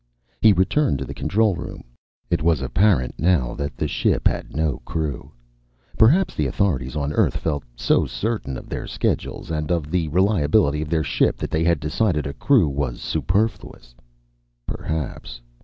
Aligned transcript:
He 0.41 0.51
returned 0.51 0.97
to 0.97 1.05
the 1.05 1.13
control 1.13 1.55
room. 1.55 1.83
It 2.31 2.41
was 2.41 2.59
apparent 2.63 3.19
now 3.19 3.53
that 3.53 3.77
the 3.77 3.87
ship 3.87 4.27
had 4.27 4.55
no 4.55 4.79
crew. 4.79 5.31
Perhaps 5.95 6.33
the 6.33 6.47
authorities 6.47 6.95
on 6.95 7.13
Earth 7.13 7.37
felt 7.37 7.63
so 7.75 8.07
certain 8.07 8.57
of 8.57 8.67
their 8.67 8.87
schedules 8.87 9.51
and 9.51 9.69
of 9.71 9.91
the 9.91 10.07
reliability 10.07 10.81
of 10.81 10.89
their 10.89 11.03
ship 11.03 11.37
that 11.37 11.51
they 11.51 11.63
had 11.63 11.79
decided 11.79 12.25
a 12.25 12.33
crew 12.33 12.67
was 12.67 12.99
superfluous. 12.99 13.93
Perhaps.... 14.65 15.39